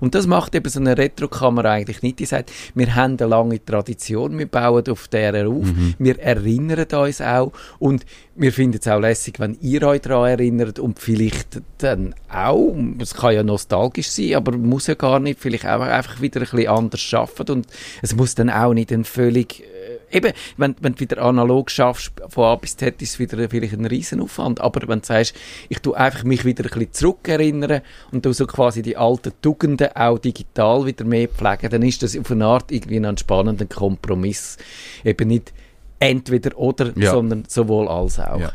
[0.00, 2.18] Und das macht eben so eine Retro-Kamera eigentlich nicht.
[2.18, 5.94] Die sagt, wir haben eine lange Tradition, wir bauen auf der auf, mhm.
[5.98, 10.78] wir erinnern uns auch und wir finden es auch lässig, wenn ihr euch daran erinnert
[10.78, 15.66] und vielleicht dann auch, es kann ja nostalgisch sein, aber muss ja gar nicht, vielleicht
[15.66, 17.66] auch einfach wieder ein bisschen anders schaffen und
[18.02, 19.64] es muss dann auch nicht ein völlig
[20.10, 23.74] eben, wenn, wenn du wieder analog schaffst, von A bis Z ist es wieder vielleicht
[23.74, 25.34] ein Riesenaufwand, aber wenn du sagst,
[25.68, 29.88] ich tu einfach mich wieder ein bisschen zurückerinnern und du so quasi die alten Tugenden
[29.94, 34.56] auch digital wieder mehr pflegen, dann ist das auf eine Art irgendwie ein spannender Kompromiss.
[35.04, 35.52] Eben nicht
[35.98, 37.10] entweder oder, ja.
[37.10, 38.40] sondern sowohl als auch.
[38.40, 38.52] Ja.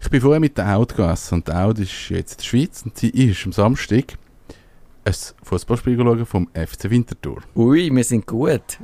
[0.00, 2.82] Ich bin vorher mit der Aud gegessen und die Aud ist jetzt in der Schweiz
[2.84, 4.16] und sie ist am Samstag
[5.04, 7.42] ein Fußballspiel vom FC Winterthur.
[7.56, 8.78] Ui, wir sind gut.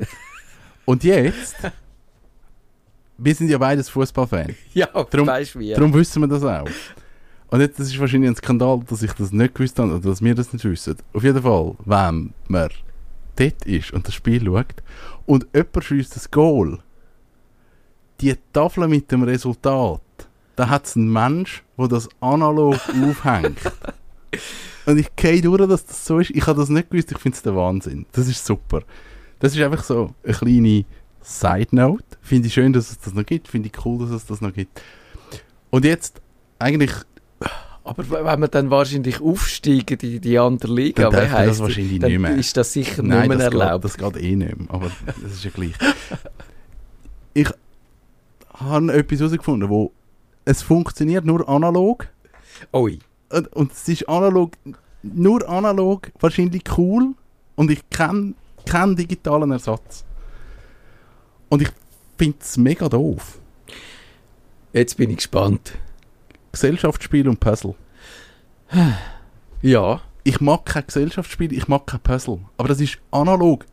[0.85, 1.57] Und jetzt,
[3.18, 4.55] wir sind ja beides Fußballfans.
[4.75, 5.73] Ja, darum, weißt wie.
[5.73, 6.68] Darum wissen wir das auch.
[7.49, 10.23] Und jetzt, das ist wahrscheinlich ein Skandal, dass ich das nicht gewusst habe, oder dass
[10.23, 10.97] wir das nicht wissen.
[11.12, 12.70] Auf jeden Fall, wenn man
[13.37, 14.83] dort ist und das Spiel schaut
[15.27, 16.79] und jemand schießt das Goal,
[18.20, 20.01] die Tafel mit dem Resultat,
[20.57, 22.75] da hat es einen Mensch, der das analog
[23.09, 23.59] aufhängt.
[24.87, 26.31] Und ich gehe durch, dass das so ist.
[26.31, 28.07] Ich habe das nicht gewusst, ich finde es der Wahnsinn.
[28.12, 28.83] Das ist super.
[29.44, 30.85] Das ist einfach so eine kleine
[31.20, 32.02] Side-Note.
[32.22, 33.46] Finde ich schön, dass es das noch gibt.
[33.46, 34.80] Finde ich cool, dass es das noch gibt.
[35.68, 36.22] Und jetzt
[36.59, 36.92] eigentlich...
[37.85, 42.11] Aber wenn wir dann wahrscheinlich aufsteigen, die, die andere Liga, dann heisst das wahrscheinlich dann
[42.11, 42.37] nicht mehr.
[42.37, 43.83] ist das sicher Nein, nicht mehr das erlaubt.
[43.83, 45.74] Geht, das geht eh nicht mehr, aber das ist ja gleich.
[47.35, 47.50] Ich
[48.54, 49.92] habe etwas herausgefunden, wo
[50.46, 52.07] es funktioniert nur analog.
[52.72, 52.98] Ui.
[53.28, 54.52] Und, und es ist analog,
[55.02, 57.12] nur analog wahrscheinlich cool.
[57.57, 58.33] Und ich kenne
[58.66, 60.05] keinen digitalen Ersatz.
[61.48, 61.68] Und ich
[62.18, 63.38] finde es mega doof.
[64.72, 65.72] Jetzt bin ich gespannt.
[66.53, 67.74] Gesellschaftsspiel und Puzzle.
[69.62, 70.00] Ja.
[70.27, 72.40] Ich mag kein Gesellschaftsspiel, ich mag kein Puzzle.
[72.57, 73.66] Aber das ist analog.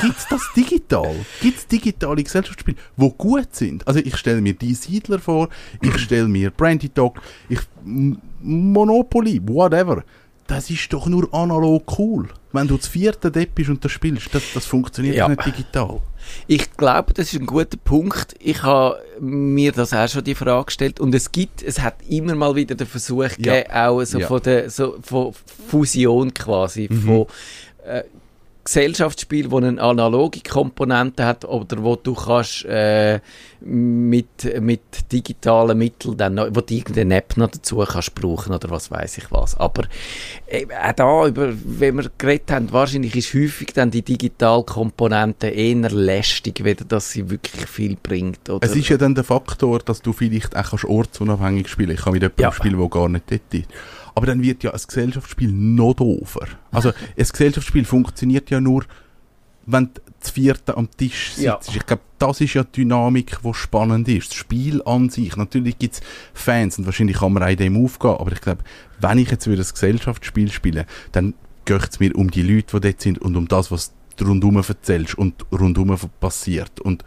[0.00, 1.14] Gibt es das digital?
[1.40, 3.86] Gibt es digitale Gesellschaftsspiele, die gut sind?
[3.86, 5.48] Also ich stelle mir die Siedler vor,
[5.82, 10.04] ich stelle mir Brandy Dog, ich, Monopoly, whatever.
[10.50, 12.28] Das ist doch nur analog cool.
[12.52, 15.28] Wenn du das vierte Depp bist und das spielst, das, das funktioniert Ja.
[15.28, 16.00] nicht digital.
[16.48, 18.34] Ich glaube, das ist ein guter Punkt.
[18.40, 22.34] Ich habe mir das auch schon die Frage gestellt und es gibt, es hat immer
[22.34, 24.26] mal wieder den Versuch gegeben, auch so Ja.
[24.26, 25.32] von der so von
[25.68, 27.26] Fusion quasi von
[27.86, 28.02] äh,
[28.70, 33.18] Gesellschaftsspiel, wo eine analoge Komponente hat oder wo du kannst äh,
[33.62, 34.80] mit, mit
[35.10, 39.18] digitalen Mitteln dann noch, wo du irgendeine App noch dazu kannst brauchen oder was weiß
[39.18, 39.56] ich was.
[39.56, 39.82] Aber
[40.46, 45.48] äh, auch da, über, wenn wir geredet haben, wahrscheinlich ist häufig dann die digitale Komponente
[45.48, 48.48] eher lästig, weder dass sie wirklich viel bringt.
[48.48, 48.64] Oder?
[48.64, 52.12] Es ist ja dann der Faktor, dass du vielleicht auch kannst ortsunabhängig spielen Ich kann
[52.12, 52.52] mit jemandem Ja.
[52.52, 53.66] spielen, der gar nicht dort ist.
[54.14, 56.46] Aber dann wird ja ein Gesellschaftsspiel noch doofer.
[56.70, 58.84] Also ein Gesellschaftsspiel funktioniert ja nur,
[59.66, 61.42] wenn du das vierte am Tisch sitzt.
[61.42, 61.58] Ja.
[61.74, 64.30] Ich glaube, das ist ja die Dynamik, die spannend ist.
[64.30, 65.36] Das Spiel an sich.
[65.36, 66.00] Natürlich gibt es
[66.34, 68.62] Fans und wahrscheinlich kann man auch in dem aufgehen, aber ich glaube,
[69.00, 72.88] wenn ich jetzt wieder ein Gesellschaftsspiel spiele, dann geht es mir um die Leute, die
[72.88, 76.80] dort sind und um das, was du rundum erzählst und rundum passiert.
[76.80, 77.04] Und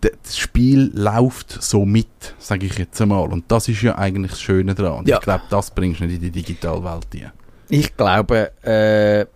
[0.00, 3.32] das Spiel läuft so mit, sage ich jetzt einmal.
[3.32, 5.00] Und das ist ja eigentlich das Schöne daran.
[5.00, 5.16] Und Ja.
[5.16, 7.32] Ich glaube, das bringst du nicht in die Digitalwelt rein.
[7.68, 9.26] Ich glaube, äh,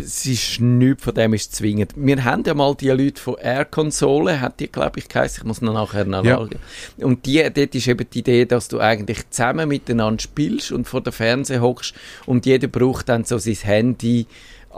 [0.00, 1.92] es ist nichts von dem ist zwingend.
[1.96, 5.40] Wir haben ja mal die Leute von Air Konsole, hat die, glaube ich, geheißen.
[5.42, 6.50] Ich muss noch nachher nachschauen.
[6.98, 11.00] Und die, dort ist eben die Idee, dass du eigentlich zusammen miteinander spielst und vor
[11.00, 11.94] dem Fernseher hockst
[12.26, 14.26] und jeder braucht dann so sein Handy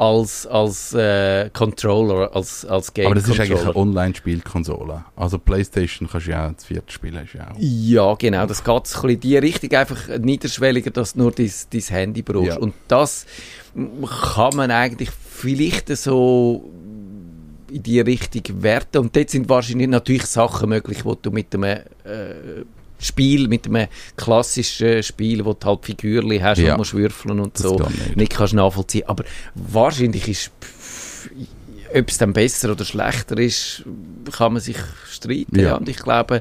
[0.01, 5.05] als, als äh, Controller, als, als Game Aber das ist eigentlich eine Online-Spielkonsole.
[5.15, 7.29] Also Playstation kannst du ja auch das vierte spielen.
[7.35, 7.57] Ja auch.
[7.59, 8.47] Ja, genau.
[8.47, 11.81] Das geht so ein bisschen in die Richtung, einfach niederschwelliger, dass du nur dein, dein
[11.83, 12.49] Handy brauchst.
[12.49, 12.57] Ja.
[12.57, 13.27] Und das
[14.35, 16.71] kann man eigentlich vielleicht so
[17.71, 18.99] in die Richtung werten.
[18.99, 21.85] Und dort sind wahrscheinlich natürlich Sachen möglich, wo du mit einem äh,
[23.01, 26.73] Spiel, mit einem klassischen Spiel, wo du halt Figürchen hast Ja.
[26.73, 28.17] und musst würfeln und Das so, nicht.
[28.17, 29.05] nicht kannst nachvollziehen.
[29.09, 30.51] Aber wahrscheinlich ist
[31.93, 33.83] ob es dann besser oder schlechter ist,
[34.31, 34.77] kann man sich
[35.11, 35.59] streiten.
[35.59, 35.75] Ja.
[35.77, 36.41] Und ich glaube,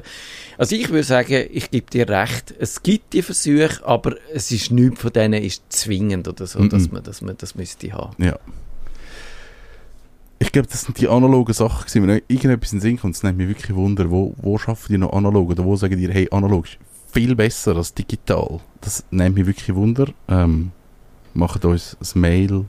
[0.56, 2.54] also ich würde sagen, ich gebe dir recht.
[2.56, 6.68] Es gibt die Versuche, aber es ist nichts von denen ist zwingend oder so, Mhm.
[6.68, 8.14] dass man, dass man das müsste haben.
[8.22, 8.38] Ja.
[10.50, 12.08] Ich glaube, das sind die analogen Sachen gewesen.
[12.08, 14.98] Wenn irgendetwas in den Sinn kommt, es nimmt mich wirklich Wunder, wo, wo schaffen die
[14.98, 15.48] noch analog?
[15.50, 16.76] Oder wo sagen die, hey, analog ist
[17.12, 18.58] viel besser als digital?
[18.80, 20.08] Das nimmt mich wirklich Wunder.
[20.26, 20.72] Ähm,
[21.34, 22.64] macht uns ein Mail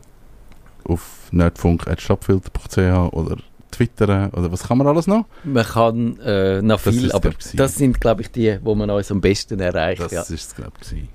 [0.83, 3.37] auf nerdfunk.stadtfilter.ch oder
[3.71, 5.25] twittern oder was kann man alles noch?
[5.43, 7.57] Man kann äh, noch Das viel, ist aber gewesen.
[7.57, 10.03] das sind, glaube ich, die, wo man uns am besten erreicht.
[10.03, 10.21] Das ja.
[10.21, 11.09] ist es, glaube ich.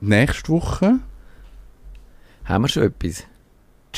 [0.00, 1.00] Nächste Woche
[2.46, 3.24] Haben wir schon etwas?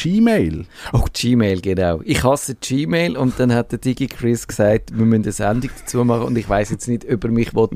[0.00, 0.64] Gmail.
[0.92, 2.00] Oh, Gmail, genau.
[2.04, 6.04] Ich hasse Gmail und dann hat der Digi Chris gesagt, wir müssen eine Sendung dazu
[6.04, 7.68] machen und ich weiß jetzt nicht, ob er mich will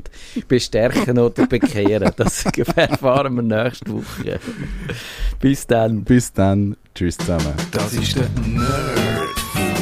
[0.47, 2.11] bestärken oder bekehren.
[2.15, 4.39] Das erfahren wir nächste Woche.
[5.39, 6.03] Bis dann.
[6.03, 6.77] Bis dann.
[6.95, 7.53] Tschüss zusammen.
[7.71, 9.73] Das ist der Nerdfunk.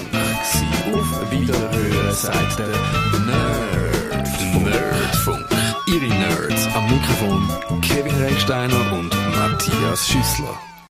[0.93, 4.01] Auf Wiederhören sagt der Nerd.
[4.63, 5.45] Nerdfunk.
[5.87, 10.70] Ihre Nerds am Mikrofon Kevin Recksteiner und Matthias Schüssler.